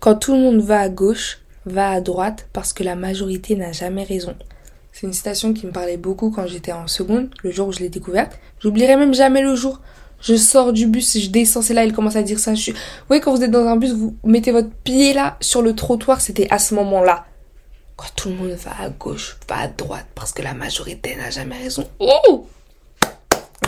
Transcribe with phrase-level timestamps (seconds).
[0.00, 3.72] Quand tout le monde va à gauche, va à droite parce que la majorité n'a
[3.72, 4.34] jamais raison.
[4.92, 7.80] C'est une citation qui me parlait beaucoup quand j'étais en seconde, le jour où je
[7.80, 8.38] l'ai découverte.
[8.60, 9.82] J'oublierai même jamais le jour.
[10.22, 12.54] Je sors du bus, je descends, c'est là, il commence à dire ça.
[12.54, 12.72] Je suis...
[12.72, 12.78] Vous
[13.08, 16.22] voyez, quand vous êtes dans un bus, vous mettez votre pied là sur le trottoir,
[16.22, 17.26] c'était à ce moment-là.
[17.96, 21.28] Quand tout le monde va à gauche, va à droite, parce que la majorité n'a
[21.28, 21.86] jamais raison.
[21.98, 22.46] Oh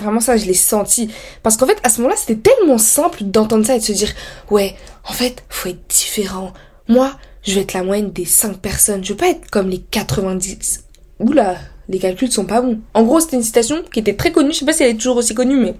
[0.03, 1.11] Vraiment ça, je l'ai senti.
[1.43, 4.12] Parce qu'en fait, à ce moment-là, c'était tellement simple d'entendre ça et de se dire,
[4.50, 4.75] ouais,
[5.09, 6.53] en fait, faut être différent.
[6.89, 7.12] Moi,
[7.43, 9.04] je vais être la moyenne des 5 personnes.
[9.04, 10.85] Je veux pas être comme les 90.
[11.21, 11.57] Oula,
[11.89, 12.81] les calculs sont pas bons.
[12.95, 14.53] En gros, c'était une citation qui était très connue.
[14.53, 15.75] Je sais pas si elle est toujours aussi connue, mais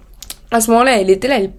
[0.51, 1.51] à ce moment-là, elle était là, elle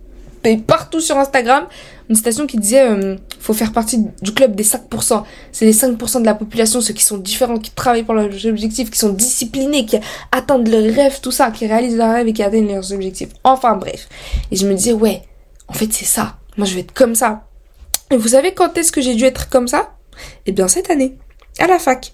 [0.63, 1.67] partout sur Instagram.
[2.09, 5.23] Une citation qui disait euh, faut faire partie du club des 5%.
[5.53, 8.91] C'est les 5% de la population, ceux qui sont différents, qui travaillent pour leurs objectifs,
[8.91, 9.99] qui sont disciplinés, qui
[10.31, 13.31] attendent leurs rêves, tout ça, qui réalisent leurs rêves et qui atteignent leurs objectifs.
[13.43, 14.09] Enfin bref.
[14.51, 15.23] Et je me disais ouais,
[15.69, 16.37] en fait c'est ça.
[16.57, 17.47] Moi je vais être comme ça.
[18.11, 19.95] Et vous savez quand est-ce que j'ai dû être comme ça?
[20.47, 21.17] Eh bien cette année,
[21.59, 22.13] à la fac.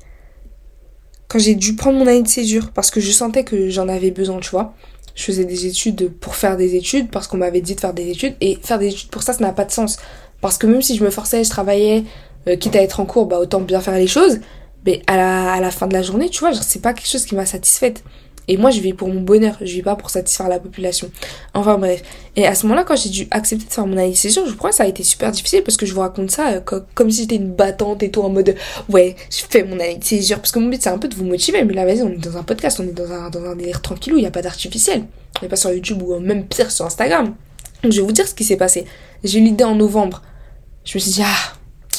[1.27, 4.11] Quand j'ai dû prendre mon année de césure, parce que je sentais que j'en avais
[4.11, 4.75] besoin, tu vois
[5.21, 8.09] je faisais des études pour faire des études, parce qu'on m'avait dit de faire des
[8.11, 9.99] études, et faire des études pour ça, ça n'a pas de sens.
[10.41, 12.05] Parce que même si je me forçais, je travaillais,
[12.49, 14.41] euh, quitte à être en cours, bah autant bien faire les choses,
[14.87, 17.27] mais à la, à la fin de la journée, tu vois, c'est pas quelque chose
[17.27, 18.03] qui m'a satisfaite.
[18.51, 21.09] Et moi, je vis pour mon bonheur, je vis pas pour satisfaire la population.
[21.55, 22.03] Enfin bref.
[22.35, 24.71] Et à ce moment-là, quand j'ai dû accepter de faire mon année de je crois
[24.71, 27.21] que ça a été super difficile parce que je vous raconte ça euh, comme, si
[27.21, 28.57] j'étais une battante et tout en mode
[28.89, 30.39] ouais, je fais mon année de césure.
[30.39, 31.63] Parce que mon but, c'est un peu de vous motiver.
[31.63, 33.83] Mais là, vas-y, on est dans un podcast, on est dans un, dans un délire
[33.83, 35.05] tranquille où il n'y a pas d'artificiel.
[35.39, 37.33] On n'est pas sur YouTube ou même pire sur Instagram.
[37.85, 38.85] Donc, je vais vous dire ce qui s'est passé.
[39.23, 40.23] J'ai eu l'idée en novembre.
[40.85, 41.55] Je me suis dit, ah,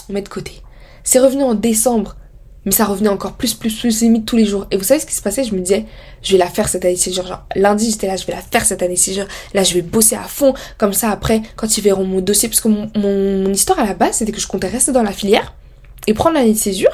[0.09, 0.61] on met de côté.
[1.05, 2.17] C'est revenu en décembre.
[2.65, 4.67] Mais ça revenait encore plus, plus, plus limite tous les jours.
[4.69, 5.43] Et vous savez ce qui se passait?
[5.43, 5.85] Je me disais,
[6.21, 7.25] je vais la faire cette année de césure.
[7.25, 9.25] Genre, lundi, j'étais là, je vais la faire cette année de césure.
[9.55, 10.53] Là, je vais bosser à fond.
[10.77, 14.17] Comme ça, après, quand ils verront mon dossier, parce que mon, histoire à la base,
[14.17, 15.55] c'était que je comptais rester dans la filière
[16.05, 16.91] et prendre l'année de césure.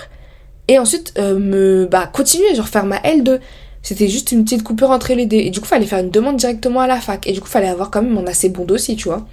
[0.70, 3.40] Et ensuite, euh, me, bah, continuer, genre faire ma L2.
[3.82, 5.38] C'était juste une petite coupure entre les deux.
[5.38, 7.27] Et du coup, fallait faire une demande directement à la fac.
[7.27, 9.26] Et du coup, fallait avoir quand même un assez bon dossier, tu vois.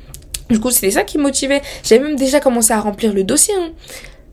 [0.50, 1.62] Du coup, c'était ça qui motivait.
[1.82, 3.54] J'avais même déjà commencé à remplir le dossier.
[3.56, 3.70] Hein.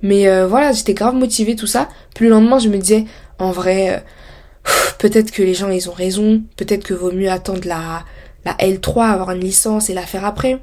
[0.01, 1.89] Mais euh, voilà, j'étais grave motivée, tout ça.
[2.15, 3.05] Puis le lendemain, je me disais,
[3.39, 3.99] en vrai, euh,
[4.99, 6.41] peut-être que les gens, ils ont raison.
[6.57, 8.03] Peut-être que vaut mieux attendre la,
[8.45, 10.59] la L3, avoir une licence et la faire après.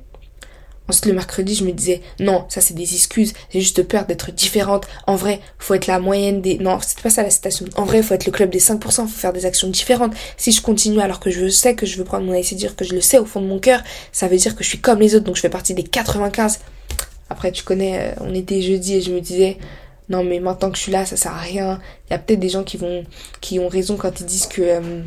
[0.88, 4.32] Ensuite, le mercredi, je me disais, non, ça c'est des excuses, j'ai juste peur d'être
[4.32, 4.86] différente.
[5.06, 6.56] En vrai, faut être la moyenne des...
[6.58, 7.66] Non, c'est pas ça la citation.
[7.76, 10.14] En vrai, faut être le club des 5%, faut faire des actions différentes.
[10.38, 12.94] Si je continue alors que je sais que je veux prendre mon dire que je
[12.94, 13.82] le sais au fond de mon cœur,
[14.12, 16.60] ça veut dire que je suis comme les autres, donc je fais partie des 95.
[17.30, 19.58] Après, tu connais, euh, on était jeudi et je me disais,
[20.08, 21.80] non mais maintenant que je suis là, ça sert à rien.
[22.06, 23.04] Il y a peut-être des gens qui vont,
[23.40, 25.02] qui ont raison quand ils disent que euh,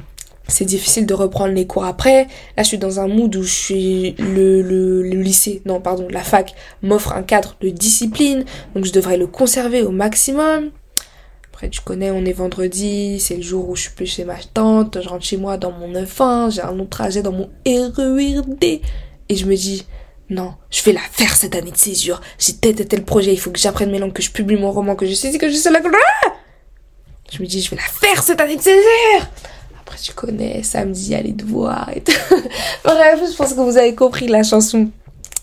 [0.47, 2.25] c'est difficile de reprendre les cours après.
[2.57, 6.53] Là, je suis dans un mood où je le, le, lycée, non pardon, la fac
[6.81, 8.45] m'offre un cadre de discipline,
[8.75, 10.71] donc je devrais le conserver au maximum.
[11.53, 14.35] Après, tu connais, on est vendredi, c'est le jour où je suis plus chez ma
[14.53, 18.63] tante, je rentre chez moi dans mon 9-1, j'ai un autre trajet dans mon RERD,
[18.63, 19.85] et je me dis,
[20.31, 22.21] non, je vais la faire cette année de césure.
[22.39, 24.71] J'ai tel et tel projet, il faut que j'apprenne mes langues, que je publie mon
[24.71, 25.81] roman, que je saisis, que je sais la...
[27.29, 29.27] Je me dis, je vais la faire cette année de césure
[29.81, 32.13] Après, tu connais, samedi, aller te voir et tout.
[32.85, 34.89] Bref, je pense que vous avez compris la chanson.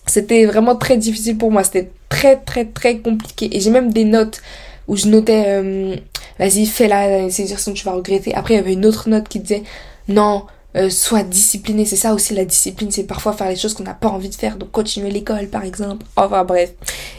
[0.07, 3.55] C'était vraiment très difficile pour moi, c'était très très très compliqué.
[3.55, 4.41] Et j'ai même des notes
[4.87, 5.97] où je notais, euh,
[6.39, 8.35] vas-y, fais-la, césure, sinon tu vas regretter.
[8.35, 9.65] Après, il y avait une autre note qui disait,
[10.09, 10.47] non,
[10.79, 11.85] euh, soit discipliné.
[11.85, 14.35] C'est ça aussi la discipline, c'est parfois faire les choses qu'on n'a pas envie de
[14.35, 16.07] faire, donc continuer l'école par exemple.
[16.17, 16.73] Enfin bref.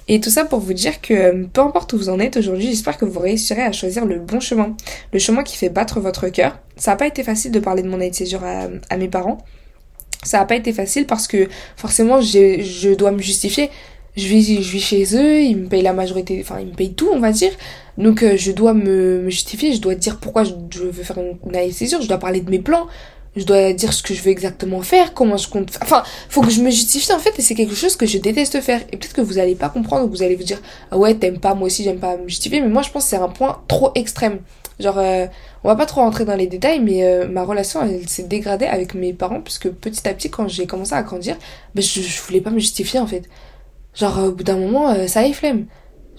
[0.08, 2.68] Et tout ça pour vous dire que euh, peu importe où vous en êtes aujourd'hui,
[2.68, 4.76] j'espère que vous réussirez à choisir le bon chemin.
[5.12, 6.58] Le chemin qui fait battre votre cœur.
[6.78, 9.40] Ça n'a pas été facile de parler de mon année de césure à, mes parents.
[10.24, 13.70] Ça n'a pas été facile parce que forcément je dois me justifier.
[14.16, 16.94] Je vis, je vis chez eux, ils me payent la majorité, enfin ils me payent
[16.94, 17.52] tout on va dire.
[17.98, 21.56] Donc euh, je dois me, justifier, je dois dire pourquoi je, veux faire une, une
[21.56, 22.88] année je dois parler de mes plans,
[23.40, 25.78] je dois dire ce que je veux exactement faire, comment je compte.
[25.82, 28.62] Enfin, faut que je me justifie en fait, et c'est quelque chose que je déteste
[28.62, 28.82] faire.
[28.92, 30.62] Et peut-être que vous allez pas comprendre, vous allez vous dire,
[30.92, 33.10] ah ouais, t'aimes pas, moi aussi j'aime pas me justifier, mais moi je pense que
[33.10, 34.40] c'est un point trop extrême.
[34.80, 35.28] Genre, euh,
[35.64, 38.66] on va pas trop rentrer dans les détails, mais euh, ma relation elle, s'est dégradée
[38.66, 41.38] avec mes parents, puisque petit à petit, quand j'ai commencé à grandir,
[41.76, 43.24] ben, je, je voulais pas me justifier en fait.
[43.94, 45.66] Genre, au bout d'un moment, euh, ça est, flemme.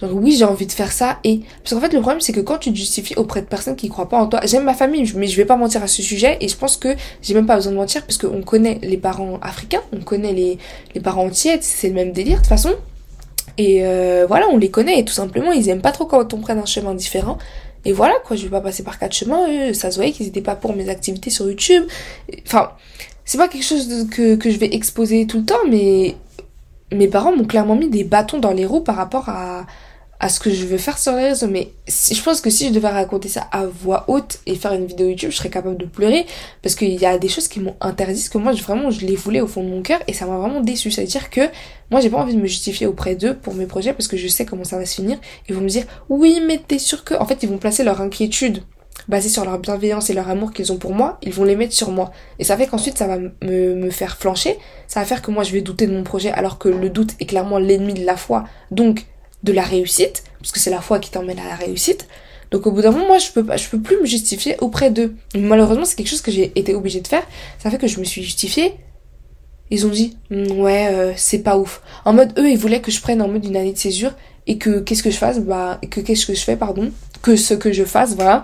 [0.01, 2.41] Genre oui, j'ai envie de faire ça et parce qu'en fait le problème c'est que
[2.41, 5.11] quand tu te justifies auprès de personnes qui croient pas en toi, j'aime ma famille
[5.15, 7.57] mais je vais pas mentir à ce sujet et je pense que j'ai même pas
[7.57, 10.59] besoin de mentir parce qu'on connaît les parents africains, on connaît les
[10.95, 12.71] les parents entiers, c'est le même délire de toute façon.
[13.59, 16.39] Et euh, voilà, on les connaît et tout simplement ils aiment pas trop quand on
[16.39, 17.37] prenne un chemin différent.
[17.85, 20.41] Et voilà quoi, je vais pas passer par quatre chemins, ça se voyait qu'ils étaient
[20.41, 21.85] pas pour mes activités sur YouTube.
[22.47, 22.73] Enfin,
[23.25, 26.15] c'est pas quelque chose que que je vais exposer tout le temps mais
[26.93, 29.67] mes parents m'ont clairement mis des bâtons dans les roues par rapport à,
[30.21, 31.49] à ce que je veux faire sur les réseaux.
[31.49, 34.85] Mais je pense que si je devais raconter ça à voix haute et faire une
[34.85, 36.27] vidéo YouTube, je serais capable de pleurer
[36.63, 39.17] parce qu'il y a des choses qui m'ont interdit, que moi, je, vraiment, je les
[39.17, 40.91] voulais au fond de mon cœur et ça m'a vraiment déçu.
[40.91, 41.41] C'est-à-dire que
[41.91, 44.29] moi, j'ai pas envie de me justifier auprès d'eux pour mes projets parce que je
[44.29, 45.19] sais comment ça va se finir.
[45.49, 48.01] Ils vont me dire, oui, mais t'es sûr que, en fait, ils vont placer leur
[48.01, 48.63] inquiétude
[49.09, 51.73] basée sur leur bienveillance et leur amour qu'ils ont pour moi, ils vont les mettre
[51.73, 52.13] sur moi.
[52.39, 55.43] Et ça fait qu'ensuite, ça va me, me faire flancher, ça va faire que moi,
[55.43, 58.17] je vais douter de mon projet alors que le doute est clairement l'ennemi de la
[58.17, 58.45] foi.
[58.71, 59.07] Donc,
[59.43, 62.07] de la réussite, parce que c'est la foi qui t'emmène à la réussite.
[62.51, 64.91] Donc au bout d'un moment, moi, je peux pas, je peux plus me justifier auprès
[64.91, 65.15] d'eux.
[65.37, 67.23] Malheureusement, c'est quelque chose que j'ai été obligée de faire.
[67.59, 68.75] Ça fait que je me suis justifiée.
[69.71, 71.81] Ils ont dit, mm, ouais, euh, c'est pas ouf.
[72.05, 74.15] En mode, eux, ils voulaient que je prenne en mode une année de césure
[74.49, 76.91] et que qu'est-ce que je fasse, bah, que qu'est-ce que je fais, pardon,
[77.23, 78.43] que ce que je fasse, voilà,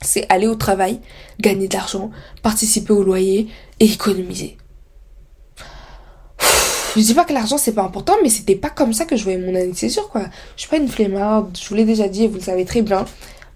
[0.00, 1.00] c'est aller au travail,
[1.40, 2.12] gagner de l'argent,
[2.42, 3.48] participer au loyer
[3.80, 4.56] et économiser
[6.96, 9.24] je dis pas que l'argent c'est pas important, mais c'était pas comme ça que je
[9.24, 10.22] voyais mon année de césure quoi.
[10.56, 12.82] Je suis pas une flemmarde, je vous l'ai déjà dit et vous le savez très
[12.82, 13.04] bien.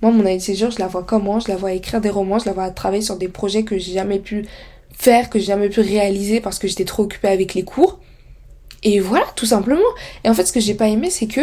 [0.02, 2.38] Moi, mon année de césure, je la vois comment Je la vois écrire des romans,
[2.38, 4.46] je la vois travailler sur des projets que j'ai jamais pu
[4.92, 8.00] faire, que j'ai jamais pu réaliser parce que j'étais trop occupée avec les cours.
[8.82, 9.80] Et voilà, tout simplement.
[10.22, 11.40] Et en fait, ce que j'ai pas aimé, c'est que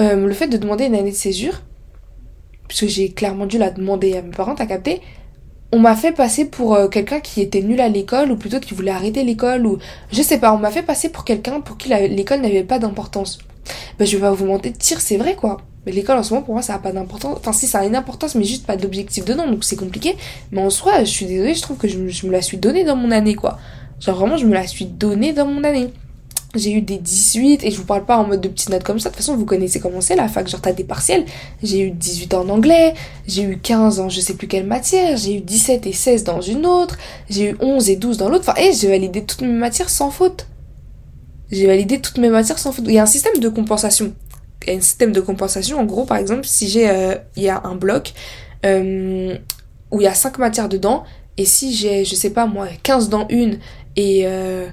[0.00, 1.62] euh, le fait de demander une année de césure,
[2.68, 5.00] puisque j'ai clairement dû la demander à mes parents, t'as capté
[5.74, 8.74] on m'a fait passer pour euh, quelqu'un qui était nul à l'école ou plutôt qui
[8.74, 9.78] voulait arrêter l'école ou
[10.12, 13.40] je sais pas, on m'a fait passer pour quelqu'un pour qui l'école n'avait pas d'importance.
[13.98, 15.56] Ben je vais pas vous mentir, c'est vrai quoi.
[15.84, 17.38] Mais l'école en ce moment pour moi ça a pas d'importance.
[17.40, 20.14] Enfin si ça a une importance mais juste pas d'objectif dedans donc c'est compliqué.
[20.52, 22.84] Mais en soi je suis désolée, je trouve que je, je me la suis donnée
[22.84, 23.58] dans mon année quoi.
[23.98, 25.90] Genre vraiment je me la suis donnée dans mon année
[26.54, 28.98] j'ai eu des 18 et je vous parle pas en mode de petites notes comme
[28.98, 29.08] ça.
[29.08, 31.24] De toute façon, vous connaissez comment c'est la fac, genre t'as des partiels.
[31.62, 32.94] J'ai eu 18 en anglais,
[33.26, 36.40] j'ai eu 15 en je sais plus quelle matière, j'ai eu 17 et 16 dans
[36.40, 36.96] une autre,
[37.28, 38.44] j'ai eu 11 et 12 dans l'autre.
[38.48, 40.46] Enfin, et j'ai validé toutes mes matières sans faute.
[41.50, 42.84] J'ai validé toutes mes matières sans faute.
[42.88, 44.12] Il y a un système de compensation.
[44.66, 45.78] Il y a un système de compensation.
[45.78, 48.14] En gros, par exemple, si j'ai, euh, il y a un bloc
[48.64, 49.36] euh,
[49.90, 51.04] où il y a 5 matières dedans,
[51.36, 53.58] et si j'ai, je sais pas moi, 15 dans une
[53.96, 54.66] et euh,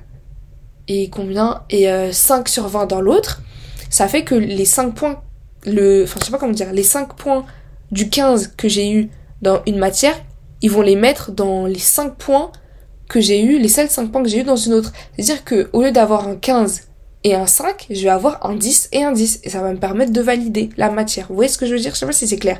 [0.91, 3.41] et combien et 5 euh, sur 20 dans l'autre,
[3.89, 5.21] ça fait que les 5 points
[5.65, 7.45] le enfin je sais pas comment dire, les 5 points
[7.91, 9.09] du 15 que j'ai eu
[9.41, 10.15] dans une matière,
[10.61, 12.51] ils vont les mettre dans les 5 points
[13.07, 14.91] que j'ai eu, les seuls 5 points que j'ai eu dans une autre.
[15.15, 16.87] C'est-à-dire que au lieu d'avoir un 15
[17.23, 19.77] et un 5, je vais avoir un 10 et un 10 et ça va me
[19.77, 21.27] permettre de valider la matière.
[21.29, 21.93] Vous voyez ce que je veux dire?
[21.93, 22.59] Je sais pas si c'est clair.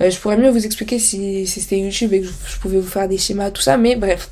[0.00, 2.88] Euh, je pourrais mieux vous expliquer si, si c'était YouTube et que je pouvais vous
[2.88, 4.30] faire des schémas tout ça mais bref.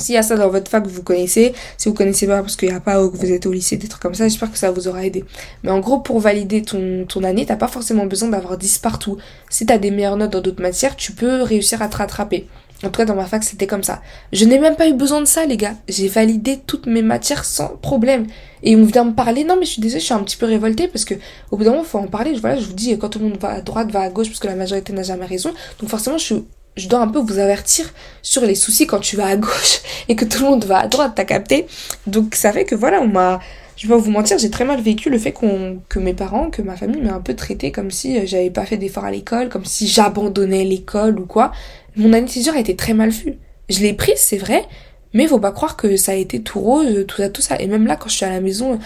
[0.00, 1.52] S'il y a ça dans votre fac, vous connaissez.
[1.76, 3.76] Si vous connaissez pas parce qu'il n'y a pas ou que vous êtes au lycée,
[3.76, 5.24] des trucs comme ça, j'espère que ça vous aura aidé.
[5.62, 9.18] Mais en gros, pour valider ton, ton année, t'as pas forcément besoin d'avoir 10 partout.
[9.48, 12.46] Si t'as des meilleures notes dans d'autres matières, tu peux réussir à te rattraper.
[12.82, 14.00] En tout cas, dans ma fac, c'était comme ça.
[14.32, 15.74] Je n'ai même pas eu besoin de ça, les gars.
[15.88, 18.26] J'ai validé toutes mes matières sans problème.
[18.62, 19.44] Et on vient me parler.
[19.44, 21.14] Non, mais je suis désolée, je suis un petit peu révoltée parce que
[21.50, 22.32] au bout d'un moment, faut en parler.
[22.40, 24.40] Voilà, je vous dis, quand tout le monde va à droite, va à gauche, parce
[24.40, 25.52] que la majorité n'a jamais raison.
[25.78, 26.44] Donc forcément, je suis
[26.76, 30.16] je dois un peu vous avertir sur les soucis quand tu vas à gauche et
[30.16, 31.66] que tout le monde va à droite, t'as capté?
[32.06, 33.40] Donc ça fait que voilà, on m'a...
[33.76, 36.50] Je vais pas vous mentir, j'ai très mal vécu le fait qu'on que mes parents,
[36.50, 39.10] que ma famille m'ait un peu traité comme si euh, j'avais pas fait d'efforts à
[39.10, 41.50] l'école, comme si j'abandonnais l'école ou quoi.
[41.96, 43.38] Mon de a été très mal vue.
[43.70, 44.66] Je l'ai prise, c'est vrai,
[45.14, 47.58] mais faut pas croire que ça a été tout rose, tout ça, tout ça.
[47.58, 48.78] Et même là, quand je suis à la maison,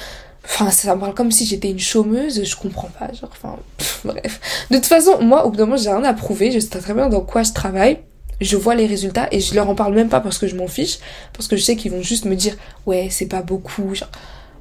[0.45, 3.57] Enfin, ça me parle comme si j'étais une chômeuse, je comprends pas, genre, enfin,
[4.05, 4.41] bref.
[4.71, 6.93] De toute façon, moi, au bout d'un moment, j'ai rien à prouver, je sais très
[6.93, 7.99] bien dans quoi je travaille,
[8.41, 10.67] je vois les résultats et je leur en parle même pas parce que je m'en
[10.67, 10.99] fiche,
[11.33, 14.11] parce que je sais qu'ils vont juste me dire, ouais, c'est pas beaucoup, genre.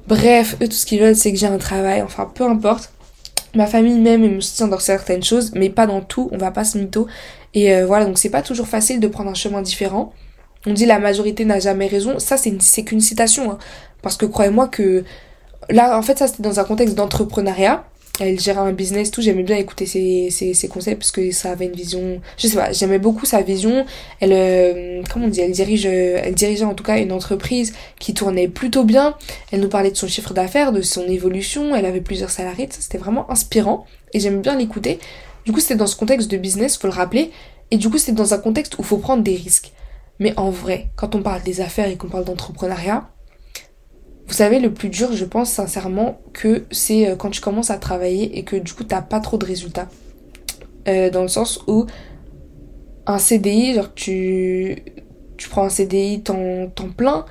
[0.06, 2.90] Bref, eux, tout ce qu'ils veulent, c'est que j'ai un travail, enfin, peu importe.
[3.54, 6.64] Ma famille même, me soutient dans certaines choses, mais pas dans tout, on va pas
[6.64, 7.06] se mytho.
[7.54, 10.12] Et euh, voilà, donc c'est pas toujours facile de prendre un chemin différent.
[10.66, 13.58] On dit la majorité n'a jamais raison, ça c'est qu'une citation, hein.
[14.02, 15.04] parce que croyez-moi que
[15.70, 17.84] là, en fait, ça c'était dans un contexte d'entrepreneuriat.
[18.20, 19.22] Elle gérait un business, tout.
[19.22, 22.20] J'aimais bien écouter ses, ses, conseils parce que ça avait une vision.
[22.38, 23.84] Je sais pas, j'aimais beaucoup sa vision.
[24.20, 28.14] Elle, euh, comment on dit, elle dirige, elle dirigeait en tout cas une entreprise qui
[28.14, 29.16] tournait plutôt bien.
[29.50, 31.74] Elle nous parlait de son chiffre d'affaires, de son évolution.
[31.74, 32.68] Elle avait plusieurs salariés.
[32.70, 35.00] C'était vraiment inspirant et j'aimais bien l'écouter.
[35.44, 37.32] Du coup, c'était dans ce contexte de business, faut le rappeler.
[37.70, 39.72] Et du coup, c'était dans un contexte où faut prendre des risques.
[40.20, 43.08] Mais en vrai, quand on parle des affaires et qu'on parle d'entrepreneuriat,
[44.26, 47.78] vous savez, le plus dur, je pense sincèrement que c'est euh, quand tu commences à
[47.78, 49.88] travailler et que du coup, t'as pas trop de résultats.
[50.88, 51.86] Euh, dans le sens où
[53.06, 54.82] un CDI, genre tu,
[55.36, 57.26] tu prends un CDI temps, temps plein,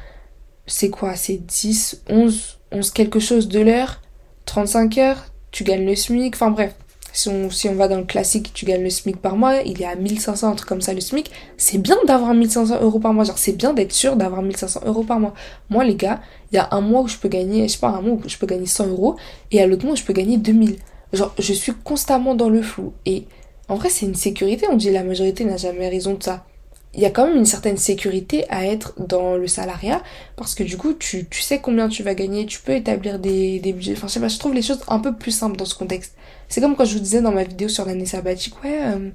[0.67, 1.15] c'est quoi?
[1.15, 4.01] C'est 10, 11, 11 quelque chose de l'heure,
[4.45, 6.75] 35 heures, tu gagnes le SMIC, enfin bref.
[7.15, 9.95] Si on, va dans le classique, tu gagnes le SMIC par mois, il est à
[9.95, 11.29] 1500, un truc comme ça le SMIC.
[11.57, 13.23] C'est bien d'avoir 1500 euros par mois.
[13.23, 15.35] Genre, c'est bien d'être sûr d'avoir 1500 euros par mois.
[15.69, 17.89] Moi, les gars, il y a un mois où je peux gagner, je sais pas,
[17.89, 19.15] un mois où je peux gagner 100 euros,
[19.51, 20.77] et à l'autre mois où je peux gagner 2000.
[21.13, 22.93] Genre, je suis constamment dans le flou.
[23.05, 23.25] Et
[23.69, 24.65] en vrai, c'est une sécurité.
[24.71, 26.45] On dit la majorité n'a jamais raison de ça
[26.95, 30.03] il y a quand même une certaine sécurité à être dans le salariat
[30.35, 33.59] parce que du coup tu, tu sais combien tu vas gagner, tu peux établir des,
[33.59, 33.93] des budgets.
[33.93, 36.15] Enfin je sais pas, je trouve les choses un peu plus simples dans ce contexte.
[36.49, 39.09] C'est comme quand je vous disais dans ma vidéo sur l'année sabbatique, ouais, euh,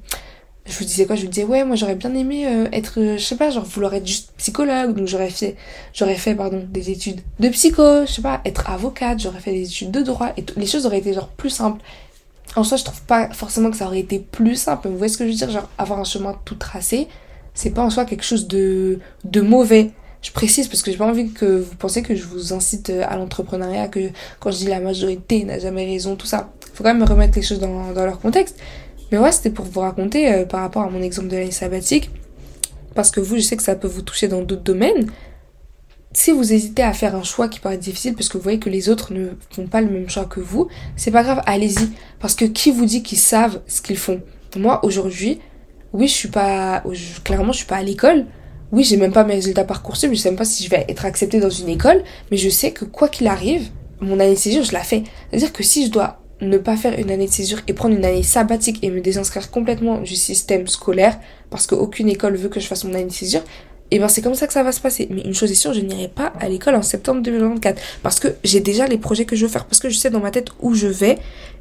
[0.66, 3.16] je vous disais quoi Je vous disais ouais, moi j'aurais bien aimé euh, être, euh,
[3.16, 5.56] je sais pas, genre vouloir être juste psychologue, donc j'aurais fait,
[5.94, 9.66] j'aurais fait pardon des études de psycho, je sais pas, être avocate, j'aurais fait des
[9.66, 11.80] études de droit et les choses auraient été genre plus simples.
[12.56, 14.88] En soi, je trouve pas forcément que ça aurait été plus simple.
[14.88, 17.06] Vous voyez ce que je veux dire Genre avoir un chemin tout tracé
[17.59, 19.91] c'est pas en soi quelque chose de, de mauvais.
[20.23, 23.17] Je précise parce que j'ai pas envie que vous pensiez que je vous incite à
[23.17, 26.53] l'entrepreneuriat, que quand je dis la majorité n'a jamais raison, tout ça.
[26.73, 28.61] Faut quand même remettre les choses dans, dans leur contexte.
[29.11, 32.12] Mais ouais, c'était pour vous raconter euh, par rapport à mon exemple de l'année sabbatique.
[32.95, 35.11] Parce que vous, je sais que ça peut vous toucher dans d'autres domaines.
[36.12, 38.71] Si vous hésitez à faire un choix qui paraît difficile parce que vous voyez que
[38.71, 41.88] les autres ne font pas le même choix que vous, c'est pas grave, allez-y.
[42.21, 44.21] Parce que qui vous dit qu'ils savent ce qu'ils font?
[44.57, 45.41] Moi, aujourd'hui,
[45.92, 46.83] oui, je suis pas,
[47.25, 48.26] clairement, je suis pas à l'école.
[48.71, 51.07] Oui, j'ai même pas mes résultats Parcoursup, je sais même pas si je vais être
[51.07, 54.62] acceptée dans une école, mais je sais que quoi qu'il arrive, mon année de césure,
[54.62, 55.04] je la fais.
[55.30, 58.04] C'est-à-dire que si je dois ne pas faire une année de césure et prendre une
[58.04, 61.18] année sabbatique et me désinscrire complètement du système scolaire,
[61.50, 63.42] parce qu'aucune école veut que je fasse mon année de césure,
[63.90, 65.09] et eh ben c'est comme ça que ça va se passer.
[65.11, 68.28] Mais une chose est sûre, je n'irai pas à l'école en septembre 2024 parce que
[68.45, 70.49] j'ai déjà les projets que je veux faire, parce que je sais dans ma tête
[70.61, 71.16] où je vais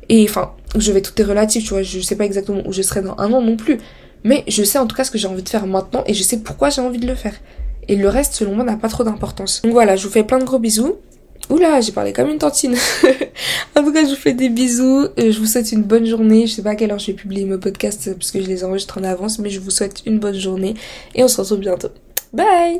[0.09, 1.83] et enfin je vais tout est relatif, tu vois.
[1.83, 3.77] Je sais pas exactement où je serai dans un an non plus,
[4.23, 6.23] mais je sais en tout cas ce que j'ai envie de faire maintenant et je
[6.23, 7.35] sais pourquoi j'ai envie de le faire.
[7.87, 9.61] Et le reste, selon moi, n'a pas trop d'importance.
[9.61, 10.95] Donc voilà, je vous fais plein de gros bisous.
[11.49, 12.75] Oula, j'ai parlé comme une tantine.
[13.75, 15.07] en tout cas, je vous fais des bisous.
[15.17, 16.45] Euh, je vous souhaite une bonne journée.
[16.45, 18.65] Je sais pas à quelle heure je vais publier mes podcasts parce que je les
[18.65, 20.73] enregistre en avance, mais je vous souhaite une bonne journée
[21.15, 21.89] et on se retrouve bientôt.
[22.33, 22.75] Bye